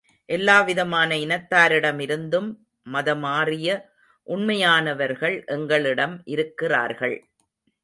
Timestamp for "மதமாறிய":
2.87-3.67